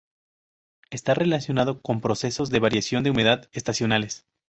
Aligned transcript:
Está 0.89 1.13
relacionado 1.13 1.83
con 1.83 2.01
procesos 2.01 2.49
de 2.49 2.57
variación 2.57 3.03
de 3.03 3.11
humedad 3.11 3.47
estacionales. 3.51 4.25